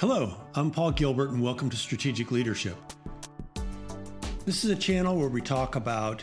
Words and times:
Hello, 0.00 0.32
I'm 0.54 0.70
Paul 0.70 0.92
Gilbert, 0.92 1.30
and 1.30 1.42
welcome 1.42 1.68
to 1.70 1.76
Strategic 1.76 2.30
Leadership. 2.30 2.76
This 4.46 4.62
is 4.62 4.70
a 4.70 4.76
channel 4.76 5.16
where 5.16 5.28
we 5.28 5.42
talk 5.42 5.74
about 5.74 6.22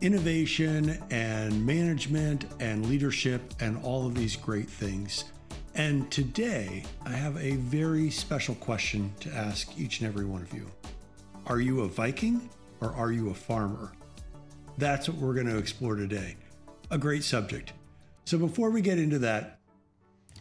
innovation 0.00 1.02
and 1.10 1.66
management 1.66 2.44
and 2.60 2.86
leadership 2.86 3.52
and 3.58 3.82
all 3.82 4.06
of 4.06 4.14
these 4.14 4.36
great 4.36 4.70
things. 4.70 5.24
And 5.74 6.08
today, 6.08 6.84
I 7.04 7.10
have 7.10 7.36
a 7.38 7.56
very 7.56 8.10
special 8.10 8.54
question 8.54 9.12
to 9.18 9.34
ask 9.34 9.76
each 9.76 9.98
and 9.98 10.08
every 10.08 10.24
one 10.24 10.42
of 10.42 10.54
you 10.54 10.70
Are 11.48 11.58
you 11.58 11.80
a 11.80 11.88
Viking 11.88 12.48
or 12.80 12.94
are 12.94 13.10
you 13.10 13.30
a 13.30 13.34
farmer? 13.34 13.90
That's 14.78 15.08
what 15.08 15.18
we're 15.18 15.34
going 15.34 15.48
to 15.48 15.58
explore 15.58 15.96
today. 15.96 16.36
A 16.92 16.96
great 16.96 17.24
subject. 17.24 17.72
So, 18.24 18.38
before 18.38 18.70
we 18.70 18.82
get 18.82 19.00
into 19.00 19.18
that, 19.18 19.55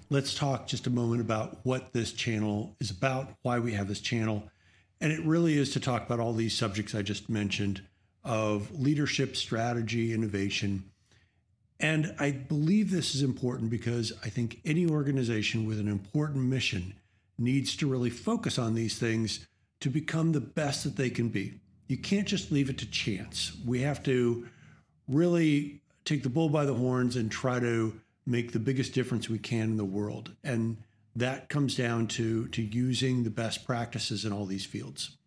let's 0.09 0.35
talk 0.35 0.67
just 0.67 0.87
a 0.87 0.91
moment 0.91 1.21
about 1.21 1.57
what 1.63 1.93
this 1.93 2.11
channel 2.11 2.75
is 2.79 2.91
about, 2.91 3.33
why 3.41 3.59
we 3.59 3.73
have 3.73 3.87
this 3.87 4.01
channel. 4.01 4.43
And 5.01 5.11
it 5.11 5.23
really 5.25 5.57
is 5.57 5.73
to 5.73 5.79
talk 5.79 6.05
about 6.05 6.19
all 6.19 6.33
these 6.33 6.57
subjects 6.57 6.95
I 6.95 7.01
just 7.01 7.29
mentioned 7.29 7.81
of 8.23 8.71
leadership, 8.79 9.35
strategy, 9.35 10.13
innovation. 10.13 10.91
And 11.79 12.15
I 12.19 12.31
believe 12.31 12.89
this 12.89 13.13
is 13.13 13.21
important 13.21 13.69
because 13.69 14.13
I 14.23 14.29
think 14.29 14.61
any 14.65 14.87
organization 14.87 15.65
with 15.65 15.79
an 15.79 15.87
important 15.87 16.45
mission 16.45 16.95
needs 17.37 17.75
to 17.77 17.87
really 17.87 18.09
focus 18.09 18.57
on 18.57 18.73
these 18.73 18.97
things 18.97 19.45
to 19.81 19.89
become 19.89 20.31
the 20.31 20.41
best 20.41 20.83
that 20.85 20.95
they 20.95 21.09
can 21.09 21.29
be. 21.29 21.59
You 21.87 21.97
can't 21.97 22.27
just 22.27 22.51
leave 22.51 22.69
it 22.69 22.77
to 22.79 22.89
chance. 22.89 23.51
We 23.65 23.81
have 23.81 24.01
to 24.03 24.47
really 25.07 25.81
take 26.05 26.23
the 26.23 26.29
bull 26.29 26.49
by 26.49 26.65
the 26.65 26.73
horns 26.73 27.15
and 27.15 27.29
try 27.29 27.59
to 27.59 27.99
make 28.25 28.51
the 28.51 28.59
biggest 28.59 28.93
difference 28.93 29.29
we 29.29 29.39
can 29.39 29.71
in 29.71 29.77
the 29.77 29.85
world. 29.85 30.31
And 30.43 30.77
that 31.15 31.49
comes 31.49 31.75
down 31.75 32.07
to, 32.07 32.47
to 32.49 32.61
using 32.61 33.23
the 33.23 33.29
best 33.29 33.65
practices 33.65 34.25
in 34.25 34.33
all 34.33 34.45
these 34.45 34.65
fields. 34.65 35.17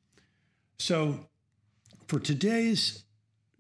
So, 0.78 1.26
for 2.06 2.18
today's 2.18 3.04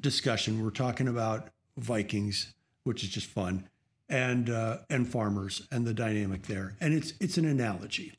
discussion, 0.00 0.62
we're 0.62 0.70
talking 0.70 1.08
about 1.08 1.48
Vikings, 1.76 2.54
which 2.84 3.02
is 3.02 3.10
just 3.10 3.26
fun, 3.26 3.68
and 4.08 4.48
uh, 4.48 4.78
and 4.88 5.06
farmers 5.08 5.66
and 5.70 5.86
the 5.86 5.92
dynamic 5.92 6.46
there. 6.46 6.76
And 6.80 6.94
it's 6.94 7.12
it's 7.20 7.36
an 7.36 7.44
analogy. 7.44 8.12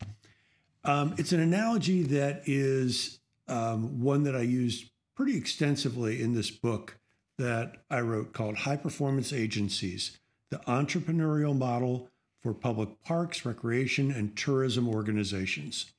Um, 0.84 1.16
it's 1.18 1.32
an 1.32 1.40
analogy 1.40 2.04
that 2.04 2.44
is 2.46 3.20
um, 3.48 4.02
one 4.02 4.24
that 4.24 4.36
I 4.36 4.42
used 4.42 4.92
pretty 5.16 5.38
extensively 5.38 6.22
in 6.22 6.34
this 6.34 6.52
book 6.52 6.98
that 7.38 7.78
I 7.90 8.02
wrote 8.02 8.34
called 8.34 8.58
High 8.58 8.78
Performance 8.78 9.34
Agencies 9.34 10.19
The 10.52 10.58
Entrepreneurial 10.60 11.58
Model 11.58 12.10
for 12.42 12.54
Public 12.54 13.04
Parks, 13.04 13.46
Recreation, 13.46 14.12
and 14.12 14.36
Tourism 14.36 14.88
Organizations. 14.88 15.92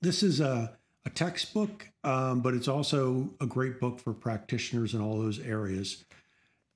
This 0.00 0.22
is 0.22 0.40
a, 0.40 0.76
a 1.04 1.10
textbook, 1.10 1.88
um, 2.04 2.40
but 2.40 2.54
it's 2.54 2.68
also 2.68 3.30
a 3.40 3.46
great 3.46 3.80
book 3.80 3.98
for 3.98 4.12
practitioners 4.12 4.94
in 4.94 5.00
all 5.00 5.18
those 5.18 5.40
areas. 5.40 6.04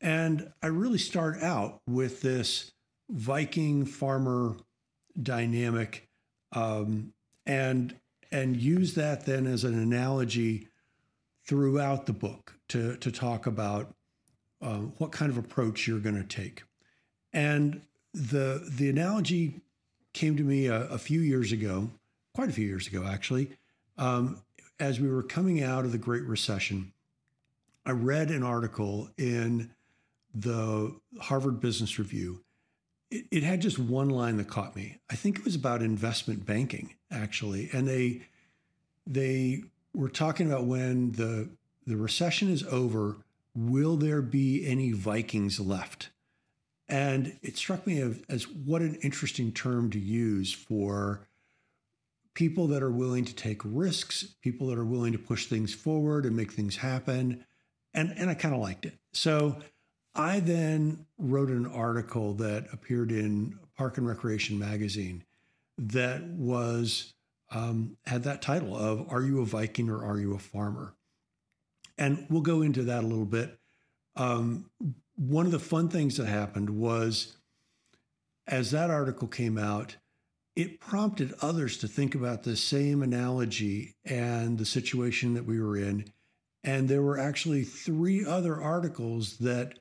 And 0.00 0.52
I 0.62 0.66
really 0.66 0.98
start 0.98 1.40
out 1.42 1.80
with 1.86 2.22
this 2.22 2.72
Viking 3.08 3.84
farmer 3.84 4.56
dynamic 5.20 6.08
um, 6.52 7.12
and 7.46 7.94
and 8.32 8.56
use 8.56 8.94
that 8.94 9.26
then 9.26 9.46
as 9.46 9.62
an 9.62 9.78
analogy 9.78 10.68
throughout 11.46 12.06
the 12.06 12.12
book 12.12 12.54
to, 12.68 12.96
to 12.96 13.12
talk 13.12 13.46
about 13.46 13.94
uh, 14.62 14.78
what 14.98 15.12
kind 15.12 15.30
of 15.30 15.36
approach 15.36 15.86
you're 15.86 15.98
going 15.98 16.16
to 16.16 16.24
take. 16.24 16.62
And 17.32 17.82
the, 18.12 18.68
the 18.68 18.90
analogy 18.90 19.60
came 20.12 20.36
to 20.36 20.42
me 20.42 20.66
a, 20.66 20.82
a, 20.88 20.98
few 20.98 21.20
years 21.20 21.52
ago, 21.52 21.90
quite 22.34 22.48
a 22.48 22.52
few 22.52 22.66
years 22.66 22.86
ago, 22.86 23.04
actually, 23.06 23.50
um, 23.96 24.42
as 24.78 25.00
we 25.00 25.08
were 25.08 25.22
coming 25.22 25.62
out 25.62 25.84
of 25.84 25.92
the 25.92 25.98
Great 25.98 26.24
Recession. 26.24 26.92
I 27.86 27.92
read 27.92 28.30
an 28.30 28.42
article 28.42 29.08
in 29.16 29.70
the 30.34 30.94
Harvard 31.20 31.60
Business 31.60 31.98
Review. 31.98 32.42
It, 33.10 33.24
it 33.30 33.42
had 33.42 33.60
just 33.60 33.78
one 33.78 34.10
line 34.10 34.36
that 34.36 34.48
caught 34.48 34.76
me. 34.76 34.98
I 35.10 35.16
think 35.16 35.38
it 35.38 35.44
was 35.44 35.54
about 35.54 35.82
investment 35.82 36.46
banking, 36.46 36.94
actually, 37.10 37.70
and 37.72 37.88
they 37.88 38.22
they 39.06 39.64
were 39.94 40.08
talking 40.08 40.46
about 40.46 40.64
when 40.64 41.12
the 41.12 41.48
the 41.86 41.96
recession 41.96 42.50
is 42.50 42.64
over, 42.64 43.16
will 43.54 43.96
there 43.96 44.22
be 44.22 44.66
any 44.66 44.92
Vikings 44.92 45.58
left? 45.58 46.10
And 46.92 47.38
it 47.40 47.56
struck 47.56 47.86
me 47.86 48.02
as, 48.02 48.20
as 48.28 48.46
what 48.46 48.82
an 48.82 48.96
interesting 48.96 49.50
term 49.50 49.88
to 49.92 49.98
use 49.98 50.52
for 50.52 51.26
people 52.34 52.66
that 52.66 52.82
are 52.82 52.90
willing 52.90 53.24
to 53.24 53.34
take 53.34 53.62
risks, 53.64 54.34
people 54.42 54.66
that 54.66 54.76
are 54.76 54.84
willing 54.84 55.12
to 55.12 55.18
push 55.18 55.46
things 55.46 55.72
forward 55.72 56.26
and 56.26 56.36
make 56.36 56.52
things 56.52 56.76
happen. 56.76 57.46
And, 57.94 58.12
and 58.18 58.28
I 58.28 58.34
kind 58.34 58.54
of 58.54 58.60
liked 58.60 58.84
it. 58.84 58.98
So 59.14 59.56
I 60.14 60.40
then 60.40 61.06
wrote 61.16 61.48
an 61.48 61.64
article 61.64 62.34
that 62.34 62.66
appeared 62.74 63.10
in 63.10 63.58
Park 63.74 63.96
and 63.96 64.06
Recreation 64.06 64.58
magazine 64.58 65.24
that 65.78 66.22
was 66.24 67.14
um, 67.50 67.96
had 68.04 68.24
that 68.24 68.42
title 68.42 68.76
of 68.76 69.10
Are 69.10 69.22
You 69.22 69.40
a 69.40 69.46
Viking 69.46 69.88
or 69.88 70.04
Are 70.04 70.18
You 70.18 70.34
a 70.34 70.38
Farmer? 70.38 70.92
And 71.96 72.26
we'll 72.28 72.42
go 72.42 72.60
into 72.60 72.82
that 72.82 73.02
a 73.02 73.06
little 73.06 73.24
bit. 73.24 73.58
Um, 74.14 74.66
one 75.28 75.46
of 75.46 75.52
the 75.52 75.58
fun 75.60 75.88
things 75.88 76.16
that 76.16 76.26
happened 76.26 76.70
was 76.70 77.36
as 78.46 78.72
that 78.72 78.90
article 78.90 79.28
came 79.28 79.56
out, 79.56 79.96
it 80.56 80.80
prompted 80.80 81.32
others 81.40 81.78
to 81.78 81.88
think 81.88 82.14
about 82.14 82.42
the 82.42 82.56
same 82.56 83.02
analogy 83.02 83.94
and 84.04 84.58
the 84.58 84.66
situation 84.66 85.34
that 85.34 85.46
we 85.46 85.60
were 85.60 85.76
in. 85.76 86.06
And 86.64 86.88
there 86.88 87.02
were 87.02 87.18
actually 87.18 87.62
three 87.62 88.24
other 88.24 88.60
articles 88.60 89.38
that 89.38 89.78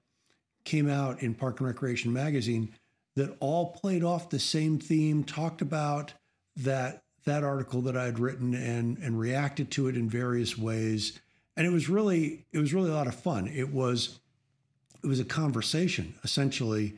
came 0.63 0.87
out 0.87 1.23
in 1.23 1.33
Park 1.33 1.59
and 1.59 1.67
Recreation 1.67 2.13
magazine 2.13 2.73
that 3.15 3.35
all 3.39 3.71
played 3.71 4.03
off 4.03 4.29
the 4.29 4.39
same 4.39 4.79
theme, 4.79 5.23
talked 5.23 5.61
about 5.61 6.13
that 6.55 7.03
that 7.25 7.43
article 7.43 7.81
that 7.81 7.95
I 7.95 8.05
had 8.05 8.19
written 8.19 8.53
and 8.53 8.97
and 8.99 9.19
reacted 9.19 9.71
to 9.71 9.87
it 9.87 9.97
in 9.97 10.09
various 10.09 10.57
ways. 10.57 11.19
And 11.57 11.67
it 11.67 11.71
was 11.71 11.89
really 11.89 12.45
it 12.51 12.59
was 12.59 12.73
really 12.73 12.91
a 12.91 12.95
lot 12.95 13.07
of 13.07 13.15
fun. 13.15 13.47
It 13.47 13.73
was 13.73 14.20
it 15.03 15.07
was 15.07 15.19
a 15.19 15.25
conversation, 15.25 16.15
essentially, 16.23 16.93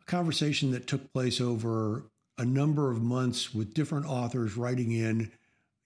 a 0.00 0.04
conversation 0.04 0.70
that 0.72 0.86
took 0.86 1.12
place 1.12 1.40
over 1.40 2.04
a 2.38 2.44
number 2.44 2.90
of 2.90 3.02
months 3.02 3.54
with 3.54 3.74
different 3.74 4.06
authors 4.06 4.56
writing 4.56 4.92
in, 4.92 5.30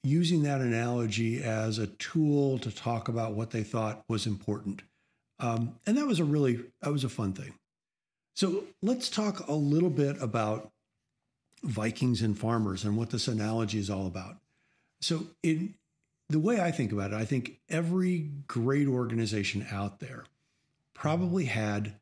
using 0.02 0.42
that 0.42 0.60
analogy 0.60 1.42
as 1.42 1.78
a 1.78 1.86
tool 1.86 2.58
to 2.58 2.70
talk 2.74 3.08
about 3.08 3.34
what 3.34 3.50
they 3.50 3.62
thought 3.62 4.02
was 4.08 4.26
important. 4.26 4.82
Um, 5.38 5.76
and 5.86 5.96
that 5.96 6.06
was 6.06 6.20
a 6.20 6.24
really 6.24 6.60
that 6.82 6.92
was 6.92 7.04
a 7.04 7.08
fun 7.08 7.32
thing. 7.32 7.54
So 8.34 8.64
let's 8.82 9.08
talk 9.08 9.46
a 9.48 9.54
little 9.54 9.90
bit 9.90 10.20
about 10.20 10.70
Vikings 11.62 12.22
and 12.22 12.38
farmers 12.38 12.84
and 12.84 12.96
what 12.96 13.10
this 13.10 13.28
analogy 13.28 13.78
is 13.78 13.90
all 13.90 14.06
about. 14.06 14.36
So, 15.00 15.26
in 15.42 15.74
the 16.28 16.38
way 16.38 16.60
I 16.60 16.70
think 16.70 16.92
about 16.92 17.12
it, 17.12 17.16
I 17.16 17.24
think 17.24 17.58
every 17.68 18.30
great 18.46 18.86
organization 18.86 19.66
out 19.70 20.00
there 20.00 20.24
probably 21.00 21.46
had 21.46 21.94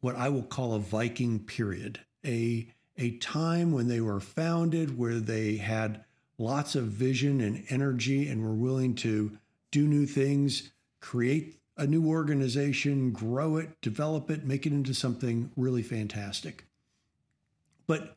what 0.00 0.16
I 0.16 0.30
will 0.30 0.44
call 0.44 0.72
a 0.72 0.78
Viking 0.78 1.38
period, 1.40 2.00
a 2.24 2.66
a 2.96 3.18
time 3.18 3.70
when 3.70 3.88
they 3.88 4.00
were 4.00 4.18
founded 4.18 4.96
where 4.96 5.20
they 5.20 5.56
had 5.56 6.04
lots 6.38 6.74
of 6.74 6.84
vision 6.84 7.42
and 7.42 7.64
energy 7.68 8.26
and 8.28 8.42
were 8.42 8.54
willing 8.54 8.94
to 8.94 9.36
do 9.70 9.86
new 9.86 10.06
things, 10.06 10.70
create 11.00 11.60
a 11.76 11.86
new 11.86 12.08
organization, 12.08 13.10
grow 13.10 13.56
it, 13.58 13.78
develop 13.82 14.30
it, 14.30 14.46
make 14.46 14.64
it 14.64 14.72
into 14.72 14.94
something 14.94 15.50
really 15.54 15.82
fantastic. 15.82 16.64
But 17.86 18.16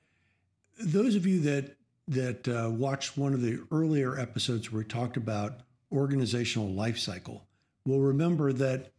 those 0.80 1.16
of 1.16 1.26
you 1.26 1.42
that 1.42 1.76
that 2.08 2.48
uh, 2.48 2.70
watched 2.70 3.18
one 3.18 3.34
of 3.34 3.42
the 3.42 3.60
earlier 3.74 4.18
episodes 4.18 4.72
where 4.72 4.84
we 4.84 4.88
talked 4.88 5.18
about 5.18 5.60
organizational 5.92 6.70
life 6.70 6.98
cycle 6.98 7.46
will 7.86 8.00
remember 8.00 8.54
that 8.54 8.94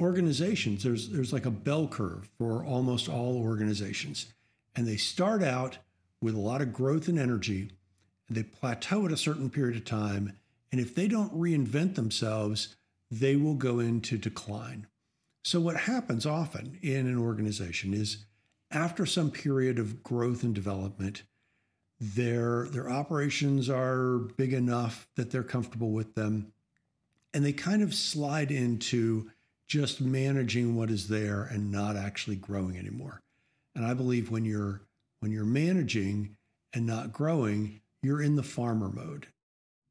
organizations 0.00 0.82
there's 0.82 1.10
there's 1.10 1.32
like 1.32 1.46
a 1.46 1.50
bell 1.50 1.86
curve 1.86 2.28
for 2.38 2.64
almost 2.64 3.08
all 3.08 3.36
organizations. 3.36 4.26
And 4.74 4.86
they 4.86 4.96
start 4.96 5.42
out 5.42 5.78
with 6.20 6.34
a 6.34 6.40
lot 6.40 6.62
of 6.62 6.72
growth 6.72 7.08
and 7.08 7.18
energy. 7.18 7.70
And 8.28 8.36
they 8.36 8.44
plateau 8.44 9.06
at 9.06 9.12
a 9.12 9.16
certain 9.16 9.50
period 9.50 9.76
of 9.76 9.84
time. 9.84 10.36
And 10.70 10.80
if 10.80 10.94
they 10.94 11.08
don't 11.08 11.36
reinvent 11.36 11.96
themselves 11.96 12.76
they 13.10 13.36
will 13.36 13.54
go 13.54 13.80
into 13.80 14.16
decline. 14.16 14.86
So 15.42 15.60
what 15.60 15.76
happens 15.76 16.26
often 16.26 16.78
in 16.82 17.06
an 17.06 17.18
organization 17.18 17.92
is 17.92 18.24
after 18.70 19.04
some 19.04 19.30
period 19.30 19.78
of 19.78 20.02
growth 20.02 20.44
and 20.44 20.54
development, 20.54 21.24
their 21.98 22.66
their 22.68 22.88
operations 22.88 23.68
are 23.68 24.18
big 24.36 24.52
enough 24.52 25.08
that 25.16 25.30
they're 25.30 25.42
comfortable 25.42 25.90
with 25.90 26.14
them, 26.14 26.52
and 27.34 27.44
they 27.44 27.52
kind 27.52 27.82
of 27.82 27.94
slide 27.94 28.50
into 28.50 29.30
just 29.70 30.00
managing 30.00 30.74
what 30.74 30.90
is 30.90 31.06
there 31.06 31.44
and 31.44 31.70
not 31.70 31.96
actually 31.96 32.34
growing 32.34 32.76
anymore. 32.76 33.20
And 33.76 33.86
I 33.86 33.94
believe 33.94 34.28
when 34.28 34.44
you're 34.44 34.82
when 35.20 35.30
you're 35.30 35.44
managing 35.44 36.36
and 36.74 36.86
not 36.86 37.12
growing, 37.12 37.80
you're 38.02 38.20
in 38.20 38.34
the 38.34 38.42
farmer 38.42 38.88
mode. 38.88 39.28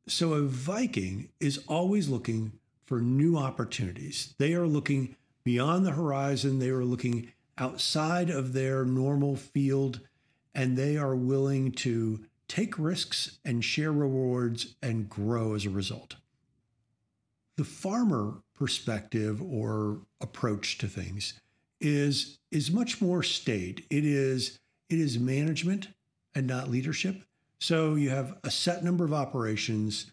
So 0.05 0.33
a 0.33 0.41
Viking 0.41 1.29
is 1.39 1.63
always 1.67 2.09
looking 2.09 2.51
for 2.85 2.99
new 2.99 3.37
opportunities. 3.37 4.33
They 4.37 4.53
are 4.53 4.67
looking 4.67 5.15
beyond 5.45 5.85
the 5.85 5.91
horizon, 5.91 6.59
they 6.59 6.69
are 6.69 6.83
looking 6.83 7.31
outside 7.57 8.29
of 8.29 8.51
their 8.51 8.83
normal 8.83 9.37
field, 9.37 10.01
and 10.53 10.75
they 10.75 10.97
are 10.97 11.15
willing 11.15 11.71
to 11.71 12.25
take 12.49 12.77
risks 12.77 13.37
and 13.45 13.63
share 13.63 13.93
rewards 13.93 14.75
and 14.81 15.07
grow 15.07 15.53
as 15.53 15.65
a 15.65 15.69
result. 15.69 16.15
The 17.59 17.65
farmer 17.65 18.41
perspective 18.55 19.41
or 19.43 19.99
approach 20.21 20.77
to 20.77 20.87
things 20.87 21.33
is 21.81 22.37
is 22.51 22.71
much 22.71 23.01
more 23.01 23.21
staid. 23.21 23.83
It 23.89 24.05
is 24.05 24.59
it 24.87 24.97
is 24.97 25.19
management 25.19 25.89
and 26.33 26.47
not 26.47 26.69
leadership. 26.69 27.21
So 27.59 27.95
you 27.95 28.11
have 28.11 28.37
a 28.45 28.49
set 28.49 28.81
number 28.81 29.03
of 29.03 29.13
operations. 29.13 30.09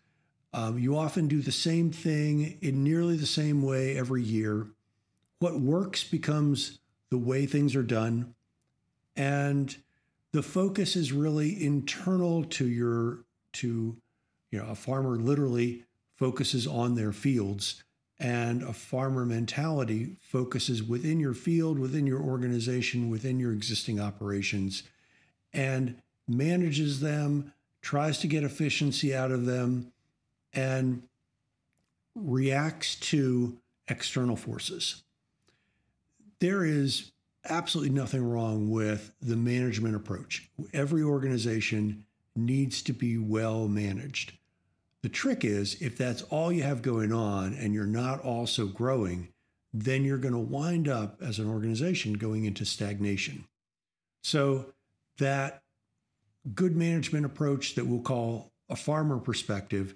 Um, 0.52 0.76
you 0.80 0.96
often 0.98 1.28
do 1.28 1.40
the 1.40 1.52
same 1.52 1.92
thing 1.92 2.58
in 2.62 2.82
nearly 2.82 3.16
the 3.16 3.26
same 3.26 3.62
way 3.62 3.96
every 3.96 4.24
year. 4.24 4.66
What 5.38 5.60
works 5.60 6.02
becomes 6.02 6.80
the 7.10 7.18
way 7.18 7.46
things 7.46 7.76
are 7.76 7.84
done, 7.84 8.34
and 9.14 9.76
the 10.32 10.42
focus 10.42 10.96
is 10.96 11.12
really 11.12 11.64
internal 11.64 12.42
to 12.42 12.66
your 12.66 13.20
to 13.52 13.96
you 14.50 14.58
know 14.58 14.66
a 14.66 14.74
farmer 14.74 15.14
literally 15.14 15.84
focuses 16.16 16.66
on 16.66 16.94
their 16.94 17.12
fields 17.12 17.82
and 18.18 18.62
a 18.62 18.72
farmer 18.72 19.26
mentality 19.26 20.16
focuses 20.22 20.82
within 20.82 21.20
your 21.20 21.34
field, 21.34 21.78
within 21.78 22.06
your 22.06 22.20
organization, 22.20 23.10
within 23.10 23.38
your 23.38 23.52
existing 23.52 24.00
operations, 24.00 24.82
and 25.52 26.00
manages 26.26 27.00
them, 27.00 27.52
tries 27.82 28.18
to 28.18 28.26
get 28.26 28.42
efficiency 28.42 29.14
out 29.14 29.30
of 29.30 29.44
them, 29.44 29.92
and 30.54 31.02
reacts 32.14 32.96
to 32.96 33.58
external 33.88 34.36
forces. 34.36 35.02
There 36.40 36.64
is 36.64 37.12
absolutely 37.48 37.94
nothing 37.94 38.28
wrong 38.28 38.70
with 38.70 39.12
the 39.20 39.36
management 39.36 39.94
approach. 39.94 40.48
Every 40.72 41.02
organization 41.02 42.04
needs 42.34 42.82
to 42.82 42.92
be 42.92 43.18
well 43.18 43.68
managed. 43.68 44.32
The 45.06 45.10
trick 45.10 45.44
is 45.44 45.80
if 45.80 45.96
that's 45.96 46.22
all 46.22 46.50
you 46.50 46.64
have 46.64 46.82
going 46.82 47.12
on 47.12 47.54
and 47.54 47.72
you're 47.72 47.86
not 47.86 48.20
also 48.22 48.66
growing, 48.66 49.28
then 49.72 50.04
you're 50.04 50.18
going 50.18 50.34
to 50.34 50.40
wind 50.40 50.88
up 50.88 51.22
as 51.22 51.38
an 51.38 51.48
organization 51.48 52.14
going 52.14 52.44
into 52.44 52.64
stagnation. 52.64 53.44
So, 54.24 54.72
that 55.18 55.62
good 56.56 56.74
management 56.74 57.24
approach 57.24 57.76
that 57.76 57.86
we'll 57.86 58.00
call 58.00 58.50
a 58.68 58.74
farmer 58.74 59.20
perspective 59.20 59.94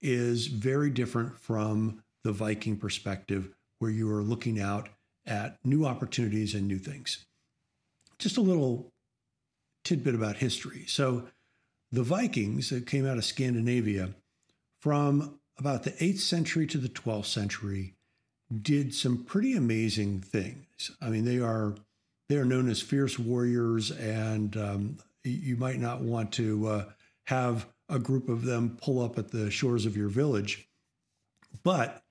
is 0.00 0.46
very 0.46 0.90
different 0.90 1.40
from 1.40 2.04
the 2.22 2.30
Viking 2.30 2.76
perspective, 2.76 3.48
where 3.80 3.90
you 3.90 4.08
are 4.14 4.22
looking 4.22 4.60
out 4.60 4.90
at 5.26 5.58
new 5.64 5.84
opportunities 5.84 6.54
and 6.54 6.68
new 6.68 6.78
things. 6.78 7.26
Just 8.20 8.36
a 8.36 8.42
little 8.42 8.92
tidbit 9.82 10.14
about 10.14 10.36
history. 10.36 10.84
So, 10.86 11.26
the 11.90 12.04
Vikings 12.04 12.70
that 12.70 12.86
came 12.86 13.04
out 13.04 13.18
of 13.18 13.24
Scandinavia 13.24 14.10
from 14.82 15.38
about 15.56 15.84
the 15.84 15.92
8th 15.92 16.18
century 16.18 16.66
to 16.66 16.76
the 16.76 16.88
12th 16.88 17.26
century 17.26 17.94
did 18.60 18.92
some 18.92 19.24
pretty 19.24 19.54
amazing 19.56 20.20
things. 20.20 20.90
I 21.00 21.08
mean, 21.08 21.24
they 21.24 21.38
are 21.38 21.76
they 22.28 22.36
are 22.36 22.44
known 22.44 22.68
as 22.68 22.82
fierce 22.82 23.18
warriors, 23.18 23.90
and 23.90 24.56
um, 24.56 24.98
you 25.22 25.56
might 25.56 25.78
not 25.78 26.00
want 26.00 26.32
to 26.32 26.66
uh, 26.66 26.84
have 27.24 27.66
a 27.88 27.98
group 27.98 28.28
of 28.28 28.44
them 28.44 28.76
pull 28.80 29.02
up 29.02 29.18
at 29.18 29.30
the 29.30 29.50
shores 29.50 29.86
of 29.86 29.96
your 29.96 30.08
village. 30.08 30.66
But 31.62 32.02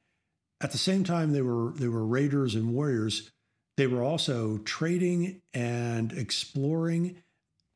at 0.61 0.71
the 0.71 0.77
same 0.77 1.03
time, 1.03 1.33
they 1.33 1.41
were 1.41 1.73
they 1.75 1.89
were 1.89 2.05
raiders 2.05 2.55
and 2.55 2.73
warriors. 2.73 3.31
They 3.75 3.87
were 3.87 4.03
also 4.03 4.59
trading 4.59 5.41
and 5.53 6.13
exploring. 6.13 7.17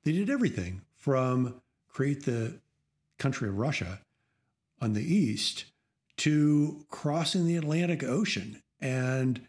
They 0.03 0.13
did 0.13 0.29
everything 0.29 0.81
from 0.97 1.61
create 1.89 2.23
the 2.23 2.59
country 3.17 3.49
of 3.49 3.57
Russia 3.57 3.99
on 4.81 4.93
the 4.93 5.13
east 5.13 5.65
to 6.17 6.85
crossing 6.89 7.45
the 7.45 7.57
Atlantic 7.57 8.03
Ocean 8.03 8.61
and 8.79 9.47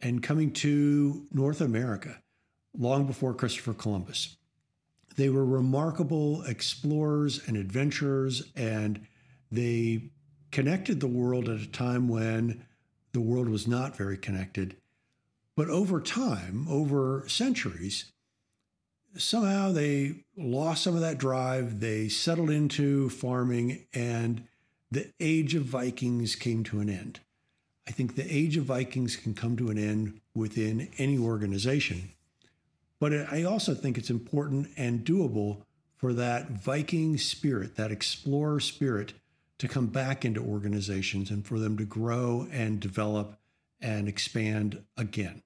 and 0.00 0.22
coming 0.22 0.52
to 0.52 1.26
North 1.32 1.60
America 1.60 2.22
long 2.76 3.06
before 3.06 3.34
Christopher 3.34 3.74
Columbus. 3.74 4.36
They 5.16 5.28
were 5.28 5.44
remarkable 5.44 6.42
explorers 6.42 7.40
and 7.48 7.56
adventurers, 7.56 8.52
and 8.54 9.04
they 9.50 10.12
connected 10.52 11.00
the 11.00 11.08
world 11.08 11.48
at 11.48 11.60
a 11.60 11.66
time 11.66 12.08
when 12.08 12.64
the 13.12 13.20
world 13.20 13.48
was 13.48 13.66
not 13.66 13.96
very 13.96 14.16
connected. 14.16 14.76
But 15.56 15.68
over 15.68 16.00
time, 16.00 16.68
over 16.70 17.24
centuries, 17.26 18.12
somehow 19.16 19.72
they 19.72 20.24
lost 20.36 20.84
some 20.84 20.94
of 20.94 21.00
that 21.00 21.18
drive. 21.18 21.80
They 21.80 22.08
settled 22.08 22.50
into 22.50 23.08
farming 23.08 23.86
and 23.92 24.44
the 24.90 25.12
age 25.20 25.54
of 25.54 25.64
Vikings 25.64 26.34
came 26.34 26.64
to 26.64 26.80
an 26.80 26.88
end. 26.88 27.20
I 27.86 27.90
think 27.90 28.16
the 28.16 28.34
age 28.34 28.56
of 28.56 28.64
Vikings 28.64 29.16
can 29.16 29.34
come 29.34 29.56
to 29.56 29.70
an 29.70 29.78
end 29.78 30.20
within 30.34 30.88
any 30.98 31.18
organization. 31.18 32.12
But 33.00 33.12
I 33.12 33.44
also 33.44 33.74
think 33.74 33.96
it's 33.96 34.10
important 34.10 34.68
and 34.76 35.04
doable 35.04 35.62
for 35.96 36.12
that 36.14 36.50
Viking 36.50 37.16
spirit, 37.16 37.76
that 37.76 37.90
explorer 37.90 38.60
spirit, 38.60 39.14
to 39.58 39.68
come 39.68 39.86
back 39.86 40.24
into 40.24 40.40
organizations 40.40 41.30
and 41.30 41.44
for 41.44 41.58
them 41.58 41.76
to 41.76 41.84
grow 41.84 42.46
and 42.52 42.80
develop 42.80 43.38
and 43.80 44.08
expand 44.08 44.82
again. 44.96 45.42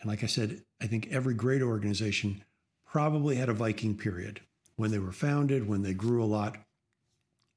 And 0.00 0.08
like 0.08 0.22
I 0.22 0.26
said, 0.26 0.62
I 0.80 0.86
think 0.86 1.08
every 1.10 1.34
great 1.34 1.62
organization 1.62 2.44
probably 2.84 3.36
had 3.36 3.48
a 3.48 3.54
Viking 3.54 3.96
period 3.96 4.40
when 4.76 4.90
they 4.90 4.98
were 4.98 5.12
founded, 5.12 5.68
when 5.68 5.82
they 5.82 5.94
grew 5.94 6.22
a 6.22 6.26
lot. 6.26 6.56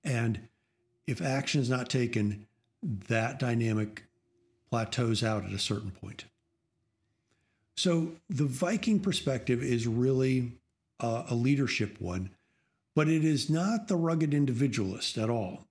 And 0.03 0.47
if 1.09 1.21
action 1.21 1.59
is 1.59 1.69
not 1.69 1.89
taken, 1.89 2.45
that 2.83 3.39
dynamic 3.39 4.03
plateaus 4.69 5.23
out 5.23 5.43
at 5.43 5.51
a 5.51 5.59
certain 5.59 5.89
point. 5.89 6.25
So 7.75 8.11
the 8.29 8.45
Viking 8.45 8.99
perspective 8.99 9.63
is 9.63 9.87
really 9.87 10.51
a, 10.99 11.25
a 11.29 11.35
leadership 11.35 11.99
one, 11.99 12.29
but 12.95 13.07
it 13.07 13.25
is 13.25 13.49
not 13.49 13.87
the 13.87 13.95
rugged 13.95 14.33
individualist 14.33 15.17
at 15.17 15.31
all. 15.31 15.65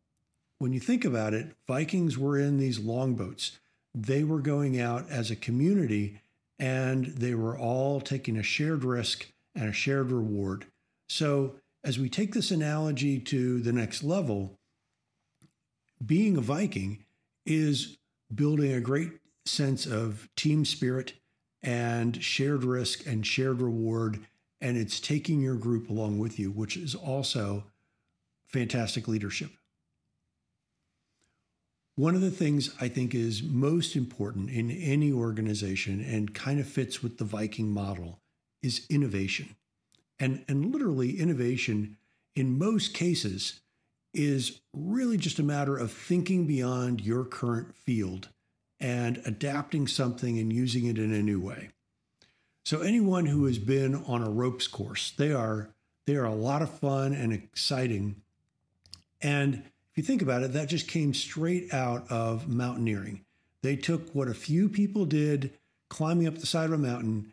When 0.58 0.72
you 0.72 0.80
think 0.80 1.04
about 1.04 1.34
it, 1.34 1.54
Vikings 1.68 2.18
were 2.18 2.36
in 2.36 2.58
these 2.58 2.80
longboats. 2.80 3.58
They 3.94 4.24
were 4.24 4.40
going 4.40 4.80
out 4.80 5.08
as 5.08 5.30
a 5.30 5.36
community 5.36 6.20
and 6.58 7.06
they 7.06 7.34
were 7.34 7.56
all 7.56 8.00
taking 8.00 8.36
a 8.36 8.42
shared 8.42 8.82
risk 8.82 9.28
and 9.54 9.68
a 9.68 9.72
shared 9.72 10.10
reward. 10.10 10.66
So, 11.08 11.54
as 11.84 11.96
we 11.96 12.08
take 12.08 12.34
this 12.34 12.50
analogy 12.50 13.20
to 13.20 13.60
the 13.60 13.72
next 13.72 14.02
level, 14.02 14.58
being 16.04 16.36
a 16.36 16.40
Viking 16.40 17.04
is 17.44 17.98
building 18.34 18.72
a 18.72 18.80
great 18.80 19.12
sense 19.46 19.86
of 19.86 20.28
team 20.36 20.64
spirit 20.64 21.14
and 21.62 22.22
shared 22.22 22.64
risk 22.64 23.06
and 23.06 23.26
shared 23.26 23.60
reward. 23.60 24.20
And 24.60 24.76
it's 24.76 25.00
taking 25.00 25.40
your 25.40 25.54
group 25.54 25.88
along 25.88 26.18
with 26.18 26.38
you, 26.38 26.50
which 26.50 26.76
is 26.76 26.94
also 26.94 27.64
fantastic 28.46 29.08
leadership. 29.08 29.50
One 31.94 32.14
of 32.14 32.20
the 32.20 32.30
things 32.30 32.74
I 32.80 32.88
think 32.88 33.14
is 33.14 33.42
most 33.42 33.96
important 33.96 34.50
in 34.50 34.70
any 34.70 35.12
organization 35.12 36.00
and 36.00 36.32
kind 36.32 36.60
of 36.60 36.68
fits 36.68 37.02
with 37.02 37.18
the 37.18 37.24
Viking 37.24 37.72
model 37.72 38.20
is 38.62 38.86
innovation. 38.88 39.56
And, 40.20 40.44
and 40.48 40.72
literally, 40.72 41.18
innovation 41.18 41.96
in 42.36 42.56
most 42.56 42.94
cases 42.94 43.60
is 44.18 44.60
really 44.74 45.16
just 45.16 45.38
a 45.38 45.44
matter 45.44 45.76
of 45.76 45.92
thinking 45.92 46.46
beyond 46.46 47.00
your 47.00 47.24
current 47.24 47.74
field 47.74 48.28
and 48.80 49.22
adapting 49.24 49.86
something 49.86 50.38
and 50.38 50.52
using 50.52 50.86
it 50.86 50.98
in 50.98 51.12
a 51.12 51.22
new 51.22 51.40
way. 51.40 51.70
So 52.64 52.80
anyone 52.80 53.26
who 53.26 53.46
has 53.46 53.58
been 53.58 53.94
on 53.94 54.22
a 54.22 54.30
ropes 54.30 54.66
course, 54.66 55.12
they 55.12 55.32
are 55.32 55.70
they 56.06 56.16
are 56.16 56.24
a 56.24 56.34
lot 56.34 56.62
of 56.62 56.70
fun 56.70 57.12
and 57.12 57.32
exciting. 57.32 58.16
And 59.20 59.54
if 59.54 59.96
you 59.96 60.02
think 60.02 60.22
about 60.22 60.42
it, 60.42 60.52
that 60.52 60.68
just 60.68 60.88
came 60.88 61.14
straight 61.14 61.72
out 61.72 62.10
of 62.10 62.48
mountaineering. 62.48 63.24
They 63.62 63.76
took 63.76 64.14
what 64.14 64.28
a 64.28 64.34
few 64.34 64.68
people 64.68 65.04
did 65.04 65.52
climbing 65.88 66.26
up 66.26 66.38
the 66.38 66.46
side 66.46 66.66
of 66.66 66.72
a 66.72 66.78
mountain 66.78 67.32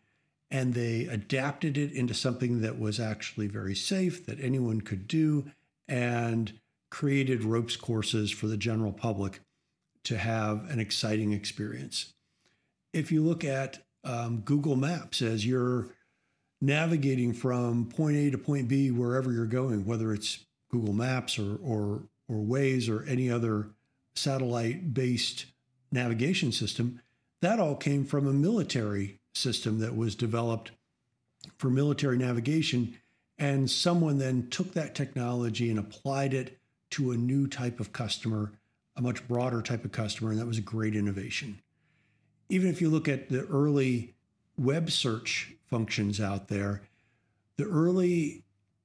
and 0.52 0.74
they 0.74 1.06
adapted 1.06 1.78
it 1.78 1.92
into 1.94 2.14
something 2.14 2.62
that 2.62 2.80
was 2.80 3.00
actually 3.00 3.48
very 3.48 3.76
safe 3.76 4.26
that 4.26 4.40
anyone 4.40 4.82
could 4.82 5.08
do 5.08 5.52
and 5.88 6.54
created 6.96 7.44
ropes 7.44 7.76
courses 7.76 8.32
for 8.32 8.48
the 8.48 8.56
general 8.56 8.94
public 8.94 9.42
to 10.06 10.18
have 10.18 10.70
an 10.70 10.80
exciting 10.80 11.34
experience. 11.34 12.14
If 12.94 13.12
you 13.12 13.22
look 13.22 13.44
at 13.44 13.80
um, 14.06 14.40
Google 14.46 14.78
Maps 14.78 15.22
as 15.22 15.46
you're 15.46 15.88
navigating 16.62 17.34
from 17.34 17.90
point 17.90 18.16
A 18.16 18.32
to 18.32 18.38
point 18.38 18.70
B, 18.70 18.92
wherever 18.92 19.34
you're 19.34 19.46
going, 19.46 19.86
whether 19.86 20.14
it's 20.14 20.46
Google 20.72 20.94
Maps 20.94 21.38
or 21.38 21.58
or 21.62 22.04
or 22.30 22.38
Waze 22.38 22.88
or 22.88 23.04
any 23.04 23.30
other 23.30 23.68
satellite-based 24.16 25.48
navigation 25.92 26.54
system, 26.54 27.02
that 27.42 27.60
all 27.60 27.76
came 27.76 28.06
from 28.06 28.26
a 28.26 28.32
military 28.32 29.20
system 29.34 29.80
that 29.80 29.98
was 29.98 30.16
developed 30.16 30.72
for 31.58 31.70
military 31.70 32.18
navigation. 32.18 32.98
And 33.38 33.70
someone 33.70 34.18
then 34.18 34.48
took 34.50 34.74
that 34.76 34.96
technology 34.96 35.70
and 35.70 35.78
applied 35.78 36.34
it 36.34 36.58
to 36.96 37.12
a 37.12 37.18
new 37.18 37.46
type 37.46 37.80
of 37.80 37.92
customer, 37.92 38.54
a 38.96 39.02
much 39.02 39.28
broader 39.28 39.62
type 39.62 39.84
of 39.84 39.92
customer. 39.92 40.32
And 40.32 40.40
that 40.40 40.48
was 40.48 40.58
a 40.58 40.62
great 40.62 40.96
innovation. 40.96 41.62
Even 42.50 42.70
if 42.70 42.82
you 42.82 42.90
look 42.90 43.10
at 43.10 43.30
the 43.30 43.46
early 43.48 44.14
web 44.58 44.90
search 44.90 45.54
functions 45.66 46.22
out 46.22 46.48
there, 46.48 46.84
the 47.58 47.66
early 47.66 48.44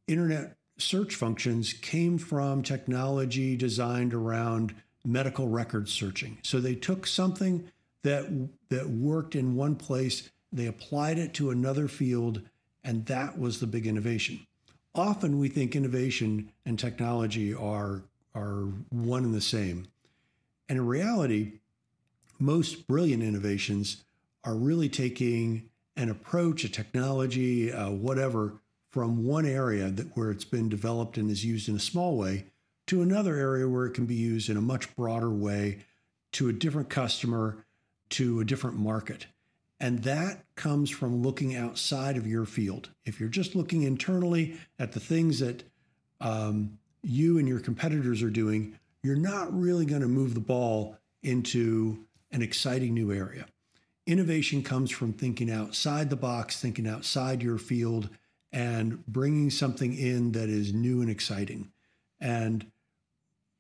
internet 0.09 0.57
search 0.77 1.15
functions 1.15 1.73
came 1.73 2.19
from 2.19 2.63
technology 2.63 3.57
designed 3.57 4.13
around 4.13 4.75
medical 5.05 5.49
record 5.49 5.89
searching. 5.89 6.39
So 6.43 6.59
they 6.59 6.75
took 6.75 7.07
something 7.07 7.71
that 8.03 8.27
that 8.71 8.89
worked 8.89 9.37
in 9.37 9.55
one 9.55 9.77
place, 9.77 10.31
they 10.53 10.67
applied 10.67 11.19
it 11.19 11.35
to 11.35 11.51
another 11.51 11.87
field, 11.87 12.43
and 12.83 13.07
that 13.07 13.39
was 13.39 13.61
the 13.61 13.67
big 13.67 13.87
innovation. 13.87 14.47
Often 14.95 15.39
we 15.39 15.49
think 15.49 15.77
innovation 15.77 16.51
and 16.67 16.79
technology 16.79 17.55
are 17.55 18.03
are 18.35 18.65
one 18.91 19.25
and 19.25 19.35
the 19.35 19.41
same. 19.41 19.89
And 20.69 20.79
in 20.79 20.87
reality, 20.87 21.55
most 22.39 22.87
brilliant 22.87 23.23
innovations 23.23 24.05
are 24.45 24.55
really 24.55 24.89
taking 24.89 25.69
an 25.97 26.09
approach, 26.09 26.65
a 26.65 26.69
technology, 26.69 27.73
uh, 27.73 27.91
whatever, 27.91 28.55
from 28.89 29.25
one 29.25 29.47
area 29.47 29.91
that 29.91 30.17
where 30.17 30.31
it's 30.31 30.45
been 30.45 30.69
developed 30.69 31.17
and 31.17 31.31
is 31.31 31.45
used 31.45 31.69
in 31.69 31.77
a 31.77 31.81
small 31.81 32.17
way 32.17 32.47
to 32.87 33.03
another 33.03 33.37
area 33.37 33.69
where 33.69 33.87
it 33.87 33.95
can 33.95 34.07
be 34.07 34.15
used 34.15 34.49
in 34.49 34.57
a 34.57 34.63
much 34.63 34.95
broader 34.97 35.31
way 35.31 35.79
to 36.33 36.49
a 36.49 36.53
different 36.53 36.89
customer, 36.89 37.65
to 38.09 38.41
a 38.41 38.45
different 38.45 38.79
market. 38.79 39.27
And 39.81 40.03
that 40.03 40.45
comes 40.57 40.91
from 40.91 41.23
looking 41.23 41.57
outside 41.57 42.19
of 42.19 42.27
your 42.27 42.45
field. 42.45 42.91
If 43.07 43.19
you're 43.19 43.31
just 43.31 43.55
looking 43.57 43.83
internally 43.83 44.59
at 44.79 44.93
the 44.93 45.01
things 45.01 45.41
that 45.41 45.65
um, 46.21 46.79
you 47.03 47.39
and 47.39 47.49
your 47.49 47.61
competitors 47.61 48.23
are 48.23 48.31
doing, 48.31 48.79
you're 49.03 49.17
not 49.17 49.59
really 49.59 49.87
going 49.87 50.03
to 50.03 50.09
move 50.09 50.35
the 50.35 50.41
ball 50.41 50.99
into 51.23 52.05
an 52.31 52.43
exciting 52.43 52.93
new 52.93 53.11
area. 53.11 53.47
Innovation 54.07 54.63
comes 54.63 54.91
from 54.91 55.15
thinking 55.15 55.51
outside 55.51 56.11
the 56.11 56.17
box, 56.17 56.61
thinking 56.61 56.87
outside 56.87 57.43
your 57.43 57.59
field, 57.59 58.11
and 58.53 59.07
bringing 59.07 59.51
something 59.51 59.97
in 59.97 60.33
that 60.33 60.49
is 60.49 60.75
new 60.75 61.01
and 61.01 61.11
exciting. 61.11 61.71
And 62.21 62.71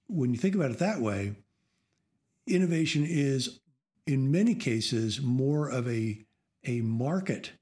when 0.08 0.32
you 0.32 0.38
think 0.38 0.54
about 0.54 0.70
it 0.70 0.78
that 0.80 1.00
way, 1.00 1.36
innovation 2.46 3.06
is 3.08 3.60
in 4.06 4.30
many 4.30 4.54
cases 4.54 5.20
more 5.20 5.68
of 5.68 5.88
a, 5.88 6.18
a 6.64 6.80
market 6.80 7.52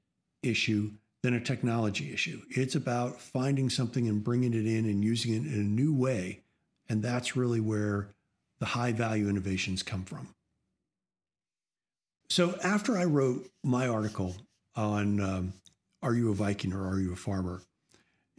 issue 0.43 0.91
than 1.21 1.33
a 1.33 1.39
technology 1.39 2.13
issue. 2.13 2.41
It's 2.49 2.75
about 2.75 3.19
finding 3.19 3.69
something 3.69 4.07
and 4.07 4.23
bringing 4.23 4.53
it 4.53 4.65
in 4.65 4.85
and 4.85 5.03
using 5.03 5.33
it 5.33 5.51
in 5.51 5.59
a 5.59 5.63
new 5.63 5.93
way. 5.93 6.41
And 6.87 7.03
that's 7.03 7.35
really 7.35 7.59
where 7.59 8.09
the 8.59 8.65
high 8.65 8.93
value 8.93 9.29
innovations 9.29 9.83
come 9.83 10.05
from. 10.05 10.33
So 12.29 12.57
after 12.63 12.97
I 12.97 13.05
wrote 13.05 13.49
my 13.63 13.87
article 13.87 14.35
on 14.75 15.19
um, 15.19 15.53
Are 16.01 16.13
You 16.13 16.31
a 16.31 16.35
Viking 16.35 16.73
or 16.73 16.87
Are 16.87 16.99
You 16.99 17.13
a 17.13 17.15
Farmer? 17.15 17.61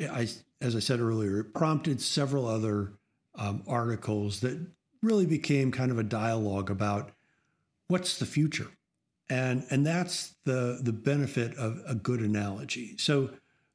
I, 0.01 0.29
as 0.61 0.77
I 0.77 0.79
said 0.79 1.01
earlier, 1.01 1.41
it 1.41 1.55
prompted 1.55 2.01
several 2.01 2.47
other 2.47 2.93
um, 3.35 3.63
articles 3.67 4.41
that 4.41 4.59
really 5.03 5.27
became 5.27 5.71
kind 5.71 5.91
of 5.91 5.99
a 5.99 6.03
dialogue 6.03 6.71
about 6.71 7.11
what's 7.91 8.19
the 8.19 8.27
future? 8.27 8.69
And 9.29 9.65
and 9.71 9.87
that's 9.87 10.35
the 10.45 10.81
the 10.83 10.93
benefit 10.93 11.57
of 11.57 11.81
a 11.87 11.95
good 11.95 12.21
analogy. 12.21 12.97
So 12.99 13.31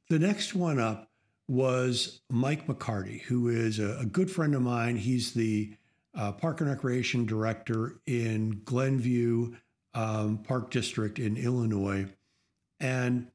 the 0.08 0.18
next 0.18 0.54
one 0.54 0.78
up 0.78 1.10
was 1.48 2.20
mike 2.28 2.66
mccarty 2.66 3.22
who 3.22 3.48
is 3.48 3.78
a, 3.78 3.98
a 4.00 4.04
good 4.04 4.30
friend 4.30 4.54
of 4.54 4.62
mine. 4.62 4.96
He's 4.96 5.32
the 5.32 5.74
uh, 6.14 6.32
park 6.32 6.60
and 6.60 6.70
recreation 6.70 7.26
director 7.26 8.00
in 8.06 8.62
glenview 8.64 9.54
um, 9.94 10.38
park 10.38 10.70
district 10.70 11.18
in 11.18 11.36
illinois. 11.36 12.06
And 12.80 13.28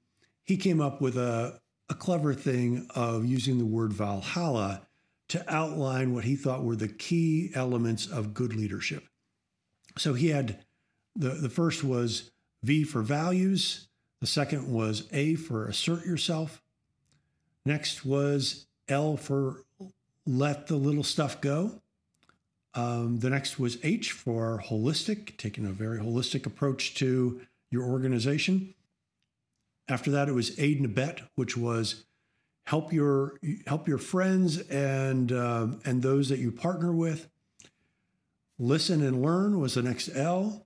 he 0.44 0.58
came 0.58 0.82
up 0.82 1.02
with 1.02 1.18
a, 1.18 1.60
a 1.90 1.94
clever 1.94 2.34
thing 2.34 2.88
of 2.94 3.26
using 3.26 3.58
the 3.58 3.66
word 3.66 3.94
valhalla 3.94 4.88
to 5.30 5.44
outline 5.54 6.14
what 6.14 6.26
he 6.26 6.36
thought 6.36 6.64
were 6.64 6.76
the 6.76 6.88
key 6.88 7.52
elements 7.56 8.06
of 8.06 8.34
good 8.34 8.54
leadership. 8.54 9.06
So 9.98 10.14
he 10.14 10.30
had 10.30 10.64
the, 11.16 11.30
the 11.30 11.50
first 11.50 11.84
was 11.84 12.32
V 12.64 12.84
for 12.84 13.02
values. 13.02 13.88
The 14.22 14.28
second 14.28 14.72
was 14.72 15.08
A 15.12 15.36
for 15.36 15.68
assert 15.68 16.06
yourself. 16.06 16.62
Next 17.66 18.06
was 18.06 18.68
L 18.88 19.18
for 19.18 19.64
let 20.26 20.68
the 20.68 20.76
little 20.76 21.04
stuff 21.04 21.42
go. 21.42 21.82
Um, 22.74 23.20
the 23.20 23.30
next 23.30 23.60
was 23.60 23.78
H 23.84 24.12
for 24.12 24.64
holistic, 24.66 25.38
taking 25.38 25.66
a 25.66 25.72
very 25.72 26.00
holistic 26.00 26.46
approach 26.46 26.96
to 26.96 27.42
your 27.70 27.84
organization. 27.84 28.74
After 29.90 30.12
that, 30.12 30.30
it 30.30 30.34
was 30.34 30.58
aid 30.60 30.78
and 30.78 30.86
abet, 30.86 31.22
which 31.36 31.58
was 31.58 32.06
help 32.66 32.94
your 32.94 33.40
help 33.68 33.88
your 33.88 33.98
friends 33.98 34.60
and 34.70 35.32
um, 35.32 35.80
and 35.84 36.02
those 36.02 36.30
that 36.30 36.40
you 36.40 36.52
partner 36.52 36.92
with. 36.92 37.28
Listen 38.58 39.02
and 39.02 39.22
learn 39.22 39.60
was 39.60 39.74
the 39.74 39.82
next 39.82 40.10
L 40.16 40.66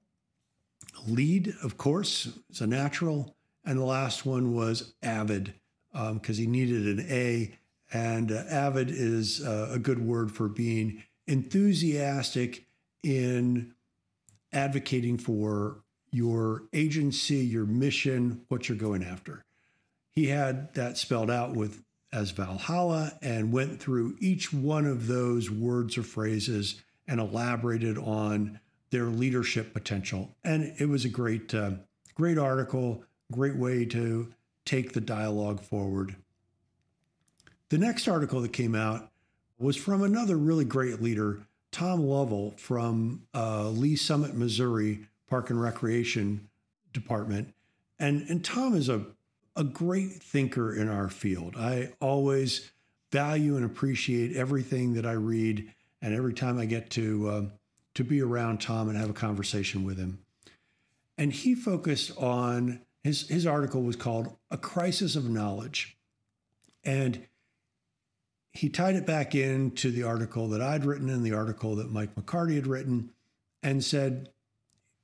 lead, 1.07 1.53
of 1.63 1.77
course, 1.77 2.37
it's 2.49 2.61
a 2.61 2.67
natural. 2.67 3.35
And 3.65 3.79
the 3.79 3.85
last 3.85 4.25
one 4.25 4.53
was 4.53 4.93
avid 5.01 5.53
because 5.91 6.37
um, 6.37 6.43
he 6.43 6.47
needed 6.47 6.99
an 6.99 7.05
A. 7.09 7.57
And 7.91 8.31
uh, 8.31 8.43
avid 8.49 8.89
is 8.89 9.43
uh, 9.45 9.69
a 9.71 9.79
good 9.79 9.99
word 9.99 10.31
for 10.31 10.47
being 10.47 11.03
enthusiastic 11.27 12.65
in 13.03 13.73
advocating 14.51 15.17
for 15.17 15.83
your 16.11 16.63
agency, 16.73 17.37
your 17.37 17.65
mission, 17.65 18.41
what 18.47 18.69
you're 18.69 18.77
going 18.77 19.03
after. 19.03 19.43
He 20.11 20.27
had 20.27 20.73
that 20.75 20.97
spelled 20.97 21.29
out 21.29 21.55
with 21.55 21.83
as 22.13 22.31
Valhalla 22.31 23.11
and 23.21 23.51
went 23.51 23.81
through 23.81 24.15
each 24.19 24.53
one 24.53 24.85
of 24.85 25.07
those 25.07 25.51
words 25.51 25.97
or 25.97 26.03
phrases 26.03 26.81
and 27.07 27.19
elaborated 27.19 27.97
on 27.97 28.59
their 28.95 29.07
leadership 29.07 29.73
potential. 29.73 30.33
And 30.45 30.73
it 30.79 30.87
was 30.87 31.03
a 31.03 31.09
great, 31.09 31.53
uh, 31.53 31.71
great 32.13 32.37
article, 32.37 33.03
great 33.29 33.57
way 33.57 33.83
to 33.87 34.33
take 34.63 34.93
the 34.93 35.01
dialogue 35.01 35.59
forward. 35.59 36.15
The 37.67 37.77
next 37.77 38.07
article 38.07 38.39
that 38.39 38.53
came 38.53 38.73
out 38.73 39.11
was 39.59 39.75
from 39.75 40.01
another 40.01 40.37
really 40.37 40.63
great 40.63 41.01
leader, 41.01 41.41
Tom 41.73 41.99
Lovell 41.99 42.53
from 42.55 43.23
uh, 43.33 43.67
Lee's 43.67 44.01
Summit, 44.01 44.33
Missouri 44.33 45.01
Park 45.27 45.49
and 45.49 45.61
Recreation 45.61 46.47
Department. 46.93 47.53
And, 47.99 48.25
and 48.29 48.45
Tom 48.45 48.75
is 48.75 48.87
a, 48.87 49.07
a 49.57 49.65
great 49.65 50.23
thinker 50.23 50.73
in 50.73 50.87
our 50.87 51.09
field. 51.09 51.55
I 51.57 51.91
always 51.99 52.71
value 53.11 53.57
and 53.57 53.65
appreciate 53.65 54.37
everything 54.37 54.93
that 54.93 55.05
I 55.05 55.13
read. 55.13 55.69
And 56.01 56.13
every 56.13 56.33
time 56.33 56.57
I 56.57 56.65
get 56.65 56.89
to 56.91 57.27
uh, 57.27 57.41
to 57.95 58.03
be 58.03 58.21
around 58.21 58.61
Tom 58.61 58.87
and 58.89 58.97
have 58.97 59.09
a 59.09 59.13
conversation 59.13 59.83
with 59.83 59.97
him. 59.97 60.19
And 61.17 61.31
he 61.31 61.55
focused 61.55 62.15
on 62.17 62.81
his, 63.03 63.27
his 63.27 63.45
article 63.45 63.83
was 63.83 63.95
called 63.95 64.35
A 64.51 64.57
Crisis 64.57 65.15
of 65.15 65.29
Knowledge. 65.29 65.97
And 66.83 67.25
he 68.51 68.69
tied 68.69 68.95
it 68.95 69.05
back 69.05 69.35
into 69.35 69.91
the 69.91 70.03
article 70.03 70.47
that 70.49 70.61
I'd 70.61 70.85
written 70.85 71.09
and 71.09 71.25
the 71.25 71.33
article 71.33 71.75
that 71.75 71.91
Mike 71.91 72.15
McCarty 72.15 72.55
had 72.55 72.67
written 72.67 73.11
and 73.63 73.83
said 73.83 74.29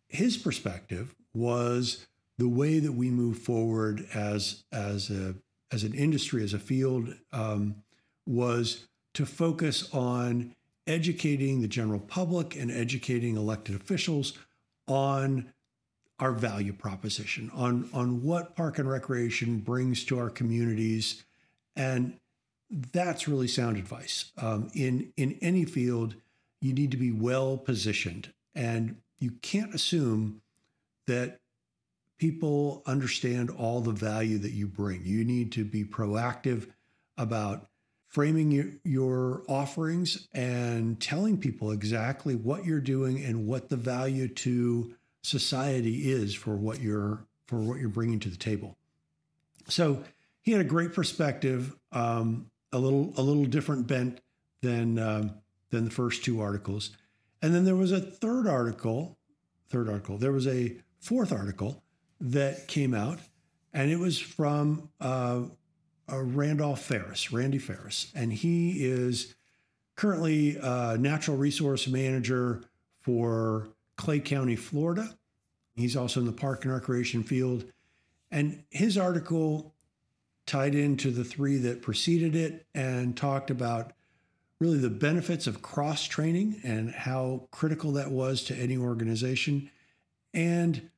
his 0.08 0.38
perspective 0.38 1.16
was 1.34 2.08
the 2.38 2.50
way 2.50 2.80
that 2.80 2.94
we 2.94 3.10
move 3.10 3.38
forward 3.38 4.08
as, 4.14 4.64
as, 4.72 5.10
a, 5.10 5.36
as 5.72 5.84
an 5.84 5.94
industry, 5.94 6.44
as 6.44 6.54
a 6.54 6.60
field, 6.60 7.14
um, 7.32 7.76
was 8.26 8.88
to 9.14 9.26
focus 9.26 9.90
on 9.94 10.56
educating 10.92 11.62
the 11.62 11.68
general 11.68 12.00
public 12.00 12.56
and 12.56 12.70
educating 12.72 13.38
elected 13.38 13.76
officials 13.76 14.34
on 14.88 15.52
our 16.20 16.32
value 16.32 16.74
proposition, 16.74 17.50
on, 17.54 17.90
on 17.94 18.22
what 18.22 18.56
park 18.56 18.78
and 18.78 18.90
recreation 18.90 19.60
brings 19.60 20.04
to 20.06 20.20
our 20.20 20.30
communities. 20.30 21.24
And 21.76 22.20
that's 22.70 23.28
really 23.28 23.48
sound 23.48 23.78
advice. 23.78 24.32
Um, 24.38 24.70
in, 24.76 25.12
in 25.18 25.38
any 25.42 25.66
field, 25.66 26.16
you 26.62 26.74
need 26.74 26.92
to 26.92 26.98
be 26.98 27.12
well 27.12 27.58
positioned. 27.58 28.32
And 28.54 28.98
you 29.20 29.32
can't 29.42 29.74
assume 29.74 30.42
that 31.08 31.40
people 32.20 32.84
understand 32.86 33.50
all 33.50 33.82
the 33.82 33.92
value 33.92 34.38
that 34.38 34.52
you 34.52 34.68
bring. 34.68 35.02
You 35.04 35.26
need 35.26 35.52
to 35.54 35.66
be 35.66 35.84
proactive 35.84 36.68
about 37.18 37.68
framing 38.12 38.52
your, 38.52 38.66
your 38.84 39.42
offerings 39.48 40.28
and 40.34 41.00
telling 41.00 41.38
people 41.38 41.72
exactly 41.72 42.36
what 42.36 42.66
you're 42.66 42.82
doing 42.82 43.24
and 43.24 43.48
what 43.48 43.70
the 43.70 43.78
value 43.78 44.28
to 44.28 44.94
society 45.24 46.12
is 46.12 46.36
for 46.36 46.56
what 46.56 46.80
you're 46.80 47.26
for 47.48 47.60
what 47.60 47.80
you're 47.80 47.90
bringing 47.90 48.20
to 48.20 48.30
the 48.30 48.38
table. 48.38 48.78
So 49.68 50.04
he 50.42 50.52
had 50.52 50.62
a 50.62 50.66
great 50.66 50.94
perspective, 50.94 51.76
um, 51.92 52.50
a 52.72 52.80
little 52.80 53.14
a 53.18 53.22
little 53.22 53.46
different 53.46 53.88
bent 53.88 54.20
than 54.62 55.00
um, 55.00 55.32
than 55.70 55.86
the 55.86 55.92
first 55.92 56.24
two 56.24 56.42
articles, 56.42 56.92
and 57.42 57.56
then 57.56 57.66
there 57.66 57.76
was 57.76 57.92
a 57.92 58.02
third 58.02 58.48
article. 58.48 59.18
Third 59.70 59.88
article. 59.88 60.18
There 60.18 60.34
was 60.34 60.48
a 60.48 60.76
fourth 61.00 61.32
article 61.32 61.82
that 62.20 62.68
came 62.68 62.94
out, 62.94 63.20
and 63.74 63.90
it 63.90 63.98
was 63.98 64.20
from 64.20 64.90
uh, 65.00 65.44
uh, 66.12 66.22
Randolph 66.22 66.82
Ferris, 66.82 67.32
Randy 67.32 67.58
Ferris, 67.58 68.12
and 68.16 68.34
he 68.34 68.86
is 68.86 69.36
currently 69.96 70.58
a 70.62 70.98
natural 70.98 71.38
resource 71.38 71.88
manager 71.88 72.64
for 73.02 73.70
Clay 73.98 74.20
County, 74.20 74.56
Florida. 74.56 75.16
He's 75.76 75.96
also 75.96 76.20
in 76.20 76.26
the 76.26 76.32
park 76.32 76.66
and 76.66 76.74
recreation 76.74 77.24
field. 77.24 77.66
And 78.30 78.64
his 78.70 78.98
article 78.98 79.74
tied 80.46 80.76
into 80.76 81.12
the 81.12 81.24
three 81.24 81.58
that 81.58 81.82
preceded 81.82 82.36
it 82.36 82.66
and 82.74 83.16
talked 83.16 83.52
about 83.52 83.94
really 84.60 84.78
the 84.78 84.90
benefits 84.90 85.48
of 85.48 85.62
cross 85.62 86.06
training 86.06 86.60
and 86.64 86.92
how 86.92 87.48
critical 87.52 87.92
that 87.94 88.12
was 88.12 88.44
to 88.46 88.56
any 88.56 88.78
organization. 88.78 89.70
And 90.34 90.90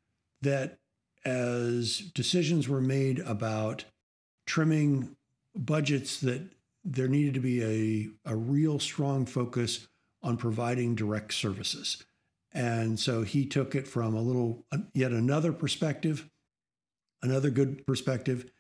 that 0.42 0.80
as 1.26 2.00
decisions 2.14 2.68
were 2.68 2.82
made 2.82 3.20
about 3.20 3.86
trimming 4.46 5.16
budgets 5.56 6.20
that 6.22 6.42
there 6.84 7.08
needed 7.08 7.34
to 7.36 7.40
be 7.40 7.64
a, 8.26 8.32
a 8.32 8.36
real 8.36 8.80
strong 8.80 9.26
focus 9.26 9.88
on 10.22 10.38
providing 10.38 10.96
direct 10.96 11.34
services. 11.34 12.04
And 12.54 13.00
so 13.00 13.24
he 13.24 13.46
took 13.46 13.76
it 13.76 13.88
from 13.88 14.16
a 14.16 14.22
little, 14.22 14.66
uh, 14.72 14.80
yet 14.94 15.12
another 15.12 15.52
perspective, 15.52 16.30
another 17.22 17.50
good 17.50 17.86
perspective, 17.86 18.52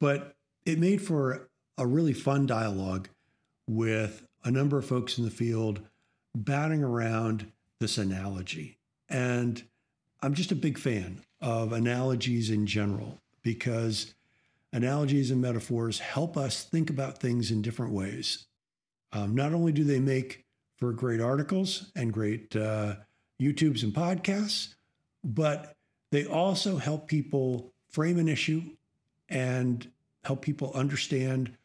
but 0.00 0.36
it 0.64 0.78
made 0.78 1.02
for 1.02 1.48
a 1.78 1.86
really 1.86 2.12
fun 2.12 2.46
dialogue 2.46 3.08
with 3.66 4.26
a 4.44 4.50
number 4.50 4.78
of 4.78 4.86
folks 4.86 5.18
in 5.18 5.24
the 5.24 5.30
field 5.30 5.80
batting 6.34 6.82
around 6.82 7.50
this 7.80 7.98
analogy. 7.98 8.78
And 9.08 9.62
I'm 10.22 10.34
just 10.34 10.52
a 10.52 10.56
big 10.56 10.78
fan 10.78 11.22
of 11.40 11.72
analogies 11.72 12.50
in 12.50 12.66
general 12.66 13.18
because 13.42 14.14
analogies 14.72 15.30
and 15.30 15.40
metaphors 15.40 15.98
help 15.98 16.36
us 16.36 16.64
think 16.64 16.90
about 16.90 17.18
things 17.18 17.50
in 17.50 17.62
different 17.62 17.92
ways. 17.92 18.46
Um, 19.12 19.34
not 19.34 19.52
only 19.52 19.72
do 19.72 19.84
they 19.84 20.00
make 20.00 20.44
for 20.78 20.92
great 20.92 21.20
articles 21.20 21.92
and 21.94 22.12
great 22.12 22.56
uh, 22.56 22.96
YouTubes 23.40 23.82
and 23.82 23.92
podcasts, 23.92 24.74
but 25.22 25.74
they 26.10 26.24
also 26.24 26.78
help 26.78 27.08
people 27.08 27.72
frame 27.90 28.18
an 28.18 28.28
issue 28.28 28.62
and 29.28 29.90
help 30.24 30.42
people 30.42 30.72
understand 30.74 31.56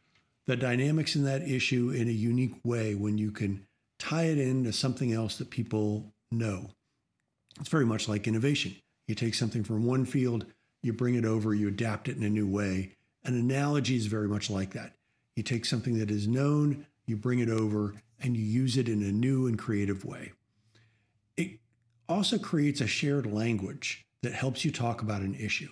the 0.45 0.55
dynamics 0.55 1.15
in 1.15 1.23
that 1.23 1.41
issue 1.47 1.89
in 1.89 2.07
a 2.07 2.11
unique 2.11 2.55
way 2.63 2.95
when 2.95 3.17
you 3.17 3.31
can 3.31 3.65
tie 3.99 4.25
it 4.25 4.37
into 4.37 4.71
something 4.71 5.11
else 5.11 5.37
that 5.37 5.49
people 5.49 6.13
know. 6.31 6.69
It's 7.59 7.69
very 7.69 7.85
much 7.85 8.07
like 8.07 8.27
innovation. 8.27 8.75
You 9.07 9.15
take 9.15 9.35
something 9.35 9.63
from 9.63 9.85
one 9.85 10.05
field, 10.05 10.45
you 10.83 10.93
bring 10.93 11.15
it 11.15 11.25
over, 11.25 11.53
you 11.53 11.67
adapt 11.67 12.07
it 12.07 12.17
in 12.17 12.23
a 12.23 12.29
new 12.29 12.47
way, 12.47 12.96
an 13.27 13.35
analogy 13.35 13.95
is 13.97 14.05
very 14.05 14.27
much 14.27 14.49
like 14.49 14.73
that. 14.73 14.93
You 15.35 15.43
take 15.43 15.65
something 15.65 15.99
that 15.99 16.09
is 16.09 16.27
known, 16.27 16.87
you 17.05 17.17
bring 17.17 17.39
it 17.39 17.49
over, 17.49 17.93
and 18.21 18.35
you 18.35 18.43
use 18.43 18.77
it 18.77 18.89
in 18.89 19.03
a 19.03 19.11
new 19.11 19.45
and 19.47 19.59
creative 19.59 20.05
way. 20.05 20.31
It 21.35 21.59
also 22.09 22.39
creates 22.39 22.81
a 22.81 22.87
shared 22.87 23.31
language 23.31 24.05
that 24.23 24.33
helps 24.33 24.65
you 24.65 24.71
talk 24.71 25.01
about 25.01 25.21
an 25.21 25.35
issue. 25.35 25.69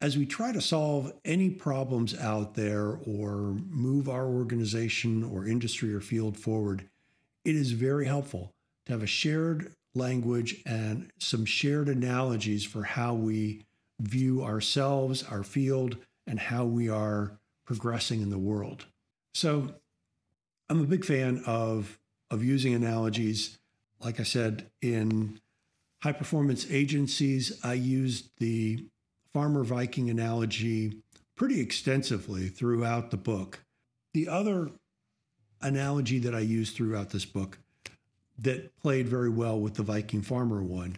As 0.00 0.16
we 0.16 0.26
try 0.26 0.50
to 0.52 0.60
solve 0.60 1.12
any 1.24 1.50
problems 1.50 2.18
out 2.18 2.54
there 2.54 2.98
or 3.06 3.56
move 3.68 4.08
our 4.08 4.26
organization 4.26 5.22
or 5.22 5.46
industry 5.46 5.94
or 5.94 6.00
field 6.00 6.36
forward, 6.36 6.88
it 7.44 7.54
is 7.54 7.72
very 7.72 8.06
helpful 8.06 8.50
to 8.86 8.92
have 8.92 9.02
a 9.02 9.06
shared 9.06 9.72
language 9.94 10.62
and 10.66 11.10
some 11.18 11.44
shared 11.44 11.88
analogies 11.88 12.64
for 12.64 12.82
how 12.82 13.14
we 13.14 13.64
view 14.00 14.42
ourselves, 14.42 15.22
our 15.22 15.42
field, 15.42 15.96
and 16.26 16.38
how 16.38 16.64
we 16.64 16.88
are 16.88 17.38
progressing 17.64 18.20
in 18.20 18.30
the 18.30 18.38
world. 18.38 18.86
So 19.34 19.74
I'm 20.68 20.80
a 20.80 20.86
big 20.86 21.04
fan 21.04 21.42
of, 21.46 21.98
of 22.30 22.42
using 22.42 22.74
analogies. 22.74 23.58
Like 24.00 24.20
I 24.20 24.24
said, 24.24 24.70
in 24.82 25.40
high 26.02 26.12
performance 26.12 26.66
agencies, 26.70 27.58
I 27.62 27.74
used 27.74 28.30
the 28.38 28.86
farmer 29.32 29.64
Viking 29.64 30.10
analogy 30.10 31.02
pretty 31.36 31.60
extensively 31.60 32.48
throughout 32.48 33.10
the 33.10 33.16
book. 33.16 33.60
The 34.14 34.28
other 34.28 34.70
analogy 35.60 36.18
that 36.20 36.34
I 36.34 36.40
used 36.40 36.76
throughout 36.76 37.10
this 37.10 37.24
book 37.24 37.58
that 38.38 38.76
played 38.80 39.08
very 39.08 39.28
well 39.28 39.58
with 39.58 39.74
the 39.74 39.82
Viking 39.82 40.22
farmer 40.22 40.62
one 40.62 40.96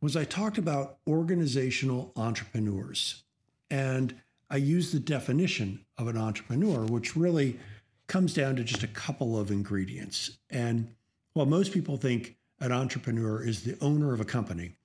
was 0.00 0.16
I 0.16 0.24
talked 0.24 0.58
about 0.58 0.98
organizational 1.06 2.12
entrepreneurs. 2.16 3.24
And 3.70 4.14
I 4.48 4.56
use 4.56 4.92
the 4.92 5.00
definition 5.00 5.84
of 5.98 6.06
an 6.08 6.16
entrepreneur, 6.16 6.84
which 6.84 7.16
really 7.16 7.58
comes 8.06 8.32
down 8.34 8.56
to 8.56 8.64
just 8.64 8.82
a 8.82 8.88
couple 8.88 9.38
of 9.38 9.50
ingredients. 9.50 10.38
And 10.50 10.94
while 11.32 11.46
most 11.46 11.72
people 11.72 11.96
think 11.96 12.36
an 12.60 12.72
entrepreneur 12.72 13.42
is 13.42 13.62
the 13.62 13.76
owner 13.80 14.14
of 14.14 14.20
a 14.20 14.24
company, 14.24 14.76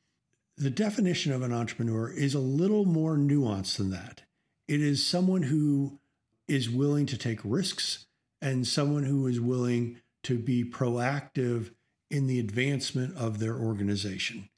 the 0.58 0.70
definition 0.70 1.32
of 1.32 1.42
an 1.42 1.54
entrepreneur 1.54 2.12
is 2.12 2.34
a 2.34 2.40
little 2.40 2.86
more 2.86 3.16
nuanced 3.16 3.78
than 3.78 3.92
that. 3.92 4.24
It 4.68 4.82
is 4.82 5.06
someone 5.06 5.44
who 5.44 6.00
is 6.48 6.70
willing 6.70 7.06
to 7.08 7.18
take 7.18 7.40
risks 7.44 8.08
and 8.42 8.68
someone 8.68 9.04
who 9.04 9.28
is 9.28 9.40
willing 9.40 10.02
to 10.24 10.38
be 10.38 10.64
proactive 10.64 11.72
in 12.10 12.28
the 12.28 12.40
advancement 12.40 13.16
of 13.16 13.40
their 13.40 13.56
organization. 13.56 14.50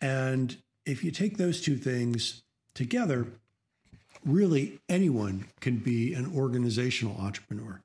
And 0.00 0.56
if 0.86 1.04
you 1.04 1.10
take 1.10 1.36
those 1.36 1.60
two 1.60 1.76
things 1.76 2.42
together, 2.74 3.26
really 4.24 4.80
anyone 4.88 5.46
can 5.60 5.78
be 5.78 6.14
an 6.14 6.32
organizational 6.34 7.16
entrepreneur. 7.20 7.80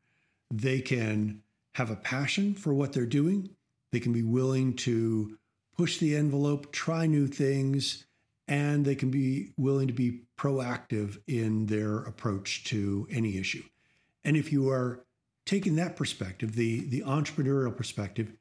They 0.52 0.82
can 0.82 1.42
have 1.76 1.90
a 1.90 1.96
passion 1.96 2.54
for 2.54 2.74
what 2.74 2.94
they're 2.94 3.06
doing, 3.06 3.50
they 3.92 4.00
can 4.00 4.14
be 4.14 4.24
willing 4.24 4.76
to 4.76 5.38
push 5.78 5.98
the 5.98 6.16
envelope, 6.16 6.72
try 6.72 7.06
new 7.06 7.28
things, 7.28 8.06
and 8.48 8.86
they 8.86 8.96
can 8.96 9.10
be 9.10 9.52
willing 9.58 9.88
to 9.88 9.94
be 9.94 10.22
proactive 10.38 11.18
in 11.28 11.66
their 11.66 11.98
approach 12.00 12.64
to 12.66 13.08
any 13.10 13.38
issue. 13.38 13.64
And 14.24 14.38
if 14.38 14.52
you 14.52 14.70
are 14.70 15.06
taking 15.46 15.76
that 15.76 15.96
perspective, 15.96 16.56
the, 16.56 16.82
the 16.90 17.02
entrepreneurial 17.02 17.76
perspective, 17.76 18.34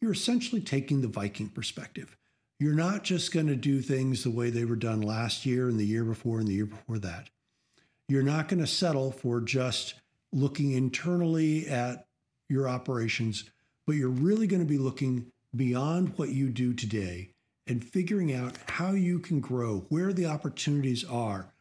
you're 0.00 0.12
essentially 0.12 0.60
taking 0.60 1.00
the 1.00 1.08
Viking 1.08 1.48
perspective. 1.48 2.16
You're 2.58 2.74
not 2.74 3.02
just 3.02 3.32
going 3.32 3.48
to 3.48 3.56
do 3.56 3.80
things 3.80 4.22
the 4.22 4.30
way 4.30 4.50
they 4.50 4.64
were 4.64 4.76
done 4.76 5.00
last 5.00 5.44
year 5.44 5.68
and 5.68 5.78
the 5.78 5.86
year 5.86 6.04
before 6.04 6.38
and 6.38 6.46
the 6.46 6.54
year 6.54 6.66
before 6.66 6.98
that. 6.98 7.28
You're 8.12 8.22
not 8.22 8.48
going 8.48 8.60
to 8.60 8.66
settle 8.66 9.10
for 9.10 9.40
just 9.40 9.94
looking 10.34 10.72
internally 10.72 11.66
at 11.66 12.04
your 12.46 12.68
operations, 12.68 13.44
but 13.86 13.96
you're 13.96 14.10
really 14.10 14.46
going 14.46 14.60
to 14.60 14.68
be 14.68 14.76
looking 14.76 15.32
beyond 15.56 16.18
what 16.18 16.28
you 16.28 16.50
do 16.50 16.74
today 16.74 17.30
and 17.66 17.82
figuring 17.82 18.30
out 18.30 18.58
how 18.68 18.90
you 18.90 19.18
can 19.18 19.40
grow, 19.40 19.86
where 19.88 20.12
the 20.12 20.26
opportunities 20.26 21.06
are. 21.06 21.54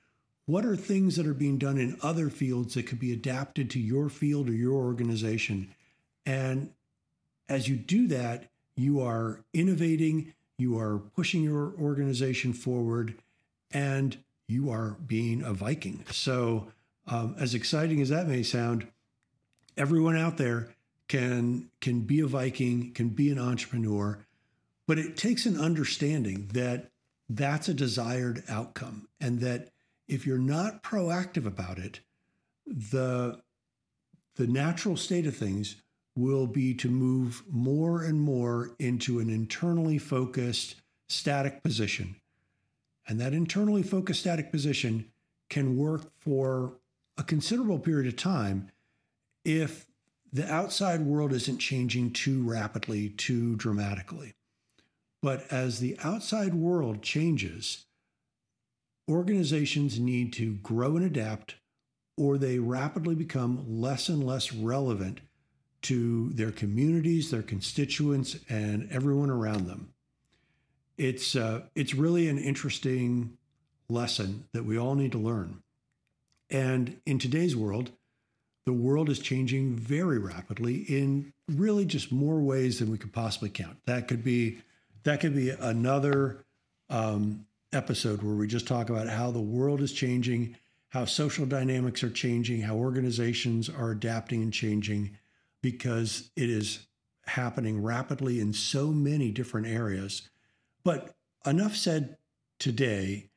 What 0.45 0.65
are 0.65 0.75
things 0.75 1.15
that 1.15 1.25
are 1.25 1.33
being 1.33 1.57
done 1.57 1.77
in 1.77 1.97
other 2.01 2.29
fields 2.29 2.73
that 2.73 2.85
could 2.85 2.99
be 2.99 3.13
adapted 3.13 3.69
to 3.69 3.79
your 3.79 4.09
field 4.09 4.49
or 4.49 4.53
your 4.53 4.73
organization? 4.73 5.73
And 6.25 6.71
as 7.47 7.69
you 7.69 7.77
do 7.77 8.07
that, 8.07 8.49
you 8.75 8.99
are 8.99 9.39
innovating, 9.53 10.33
you 10.57 10.77
are 10.77 10.97
pushing 10.97 11.43
your 11.43 11.71
organization 11.79 12.51
forward, 12.51 13.15
and 13.71 14.17
you 14.51 14.69
are 14.69 14.97
being 15.07 15.41
a 15.41 15.53
Viking. 15.53 16.03
So, 16.11 16.67
um, 17.07 17.35
as 17.39 17.55
exciting 17.55 18.01
as 18.01 18.09
that 18.09 18.27
may 18.27 18.43
sound, 18.43 18.87
everyone 19.77 20.17
out 20.17 20.37
there 20.37 20.75
can 21.07 21.69
can 21.79 22.01
be 22.01 22.19
a 22.19 22.27
Viking, 22.27 22.91
can 22.93 23.09
be 23.09 23.31
an 23.31 23.39
entrepreneur, 23.39 24.19
but 24.87 24.99
it 24.99 25.17
takes 25.17 25.45
an 25.45 25.59
understanding 25.59 26.49
that 26.53 26.91
that's 27.29 27.69
a 27.69 27.73
desired 27.73 28.43
outcome, 28.49 29.07
and 29.19 29.39
that 29.39 29.69
if 30.07 30.27
you're 30.27 30.37
not 30.37 30.83
proactive 30.83 31.45
about 31.45 31.79
it, 31.79 32.01
the 32.67 33.41
the 34.35 34.47
natural 34.47 34.97
state 34.97 35.25
of 35.25 35.35
things 35.35 35.77
will 36.15 36.45
be 36.45 36.73
to 36.73 36.89
move 36.89 37.41
more 37.49 38.03
and 38.03 38.19
more 38.19 38.71
into 38.79 39.19
an 39.19 39.29
internally 39.29 39.97
focused 39.97 40.75
static 41.07 41.63
position 41.63 42.20
and 43.11 43.19
that 43.19 43.33
internally 43.33 43.83
focused 43.83 44.21
static 44.21 44.53
position 44.53 45.03
can 45.49 45.75
work 45.75 46.13
for 46.21 46.77
a 47.17 47.23
considerable 47.23 47.77
period 47.77 48.07
of 48.07 48.15
time 48.15 48.69
if 49.43 49.85
the 50.31 50.49
outside 50.49 51.01
world 51.01 51.33
isn't 51.33 51.57
changing 51.57 52.11
too 52.11 52.41
rapidly, 52.41 53.09
too 53.09 53.57
dramatically. 53.57 54.33
But 55.21 55.45
as 55.51 55.81
the 55.81 55.97
outside 56.01 56.53
world 56.53 57.01
changes, 57.01 57.83
organizations 59.09 59.99
need 59.99 60.31
to 60.35 60.53
grow 60.53 60.95
and 60.95 61.05
adapt, 61.05 61.55
or 62.15 62.37
they 62.37 62.59
rapidly 62.59 63.15
become 63.15 63.81
less 63.81 64.07
and 64.07 64.25
less 64.25 64.53
relevant 64.53 65.19
to 65.81 66.29
their 66.29 66.51
communities, 66.51 67.29
their 67.29 67.43
constituents, 67.43 68.37
and 68.47 68.89
everyone 68.89 69.29
around 69.29 69.67
them. 69.67 69.89
It's, 71.01 71.35
uh, 71.35 71.61
it's 71.73 71.95
really 71.95 72.29
an 72.29 72.37
interesting 72.37 73.35
lesson 73.89 74.45
that 74.53 74.65
we 74.65 74.77
all 74.77 74.93
need 74.93 75.13
to 75.13 75.17
learn. 75.17 75.63
And 76.51 77.01
in 77.07 77.17
today's 77.17 77.55
world, 77.55 77.89
the 78.67 78.73
world 78.73 79.09
is 79.09 79.17
changing 79.17 79.73
very 79.73 80.19
rapidly 80.19 80.75
in 80.75 81.33
really 81.49 81.85
just 81.85 82.11
more 82.11 82.39
ways 82.39 82.77
than 82.77 82.91
we 82.91 82.99
could 82.99 83.13
possibly 83.13 83.49
count. 83.49 83.77
That 83.87 84.07
could 84.07 84.23
be 84.23 84.59
that 85.01 85.21
could 85.21 85.35
be 85.35 85.49
another 85.49 86.45
um, 86.91 87.47
episode 87.73 88.21
where 88.21 88.35
we 88.35 88.45
just 88.45 88.67
talk 88.67 88.91
about 88.91 89.07
how 89.07 89.31
the 89.31 89.41
world 89.41 89.81
is 89.81 89.93
changing, 89.93 90.55
how 90.89 91.05
social 91.05 91.47
dynamics 91.47 92.03
are 92.03 92.11
changing, 92.11 92.61
how 92.61 92.75
organizations 92.75 93.69
are 93.69 93.89
adapting 93.89 94.43
and 94.43 94.53
changing, 94.53 95.17
because 95.63 96.29
it 96.35 96.51
is 96.51 96.85
happening 97.25 97.81
rapidly 97.81 98.39
in 98.39 98.53
so 98.53 98.89
many 98.89 99.31
different 99.31 99.65
areas. 99.65 100.29
But 100.83 101.15
enough 101.45 101.75
said 101.75 102.17
today. 102.59 103.29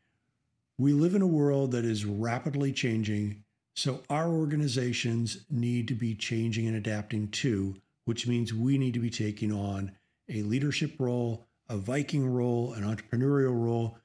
We 0.76 0.92
live 0.92 1.14
in 1.14 1.22
a 1.22 1.26
world 1.26 1.72
that 1.72 1.85
is 1.85 2.04
rapidly 2.04 2.72
changing. 2.72 3.44
So 3.74 4.02
our 4.11 4.28
organizations 4.28 5.44
need 5.50 5.88
to 5.88 5.94
be 5.94 6.14
changing 6.14 6.66
and 6.66 6.76
adapting 6.76 7.28
too, 7.28 7.76
which 8.04 8.26
means 8.26 8.52
we 8.52 8.76
need 8.76 8.94
to 8.94 9.00
be 9.00 9.11
taking 9.11 9.52
on 9.52 9.92
a 10.28 10.42
leadership 10.42 10.96
role, 10.98 11.46
a 11.68 11.76
Viking 11.76 12.26
role, 12.26 12.72
an 12.72 12.83
entrepreneurial 12.85 13.54
role. 13.59 13.98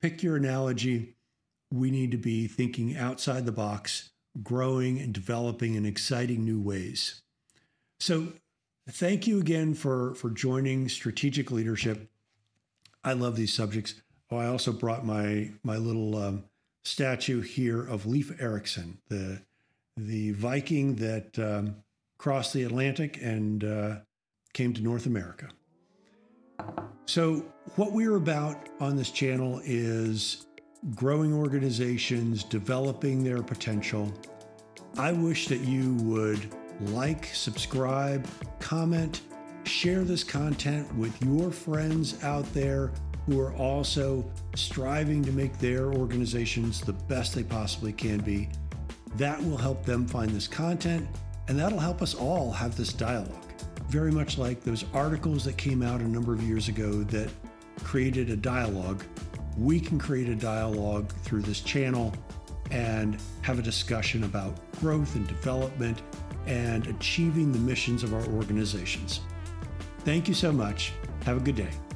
Pick 0.00 0.22
your 0.22 0.36
analogy. 0.36 1.16
We 1.72 1.90
need 1.90 2.10
to 2.10 2.18
be 2.18 2.46
thinking 2.46 2.96
outside 2.96 3.46
the 3.46 3.52
box, 3.52 4.10
growing 4.42 4.98
and 4.98 5.12
developing 5.12 5.74
in 5.74 5.86
exciting 5.86 6.44
new 6.44 6.60
ways. 6.60 7.22
So, 8.00 8.28
thank 8.88 9.26
you 9.26 9.40
again 9.40 9.74
for, 9.74 10.14
for 10.14 10.30
joining 10.30 10.88
Strategic 10.88 11.50
Leadership. 11.50 12.11
I 13.04 13.12
love 13.14 13.36
these 13.36 13.52
subjects. 13.52 13.94
Oh, 14.30 14.36
I 14.36 14.46
also 14.46 14.72
brought 14.72 15.04
my 15.04 15.50
my 15.62 15.76
little 15.76 16.16
um, 16.16 16.44
statue 16.84 17.40
here 17.40 17.84
of 17.84 18.06
Leif 18.06 18.40
Erikson, 18.40 18.98
the 19.08 19.42
the 19.96 20.32
Viking 20.32 20.94
that 20.96 21.38
um, 21.38 21.76
crossed 22.18 22.52
the 22.54 22.62
Atlantic 22.62 23.18
and 23.20 23.64
uh, 23.64 23.96
came 24.52 24.72
to 24.72 24.82
North 24.82 25.06
America. 25.06 25.48
So, 27.06 27.44
what 27.76 27.92
we're 27.92 28.16
about 28.16 28.68
on 28.80 28.96
this 28.96 29.10
channel 29.10 29.60
is 29.64 30.46
growing 30.94 31.32
organizations, 31.34 32.44
developing 32.44 33.24
their 33.24 33.42
potential. 33.42 34.12
I 34.96 35.12
wish 35.12 35.48
that 35.48 35.60
you 35.60 35.94
would 35.96 36.54
like, 36.80 37.26
subscribe, 37.26 38.26
comment, 38.60 39.22
share 39.64 40.04
this 40.04 40.24
content 40.24 40.92
with 40.94 41.22
your 41.24 41.50
friends 41.50 42.22
out 42.24 42.52
there 42.54 42.92
who 43.26 43.40
are 43.40 43.54
also 43.54 44.24
striving 44.54 45.24
to 45.24 45.32
make 45.32 45.56
their 45.58 45.92
organizations 45.92 46.80
the 46.80 46.92
best 46.92 47.34
they 47.34 47.44
possibly 47.44 47.92
can 47.92 48.18
be. 48.18 48.48
That 49.16 49.42
will 49.44 49.58
help 49.58 49.84
them 49.84 50.06
find 50.06 50.30
this 50.30 50.48
content, 50.48 51.06
and 51.48 51.58
that'll 51.58 51.78
help 51.78 52.02
us 52.02 52.14
all 52.14 52.50
have 52.50 52.76
this 52.76 52.92
dialogue 52.92 53.42
very 53.92 54.10
much 54.10 54.38
like 54.38 54.62
those 54.62 54.86
articles 54.94 55.44
that 55.44 55.58
came 55.58 55.82
out 55.82 56.00
a 56.00 56.08
number 56.08 56.32
of 56.32 56.42
years 56.42 56.68
ago 56.68 57.02
that 57.04 57.28
created 57.84 58.30
a 58.30 58.36
dialogue. 58.36 59.04
We 59.58 59.78
can 59.78 59.98
create 59.98 60.30
a 60.30 60.34
dialogue 60.34 61.12
through 61.24 61.42
this 61.42 61.60
channel 61.60 62.14
and 62.70 63.18
have 63.42 63.58
a 63.58 63.62
discussion 63.62 64.24
about 64.24 64.54
growth 64.80 65.14
and 65.14 65.28
development 65.28 66.00
and 66.46 66.86
achieving 66.86 67.52
the 67.52 67.58
missions 67.58 68.02
of 68.02 68.14
our 68.14 68.26
organizations. 68.28 69.20
Thank 70.04 70.28
you 70.28 70.34
so 70.34 70.52
much. 70.52 70.92
Have 71.24 71.36
a 71.36 71.40
good 71.40 71.56
day. 71.56 71.91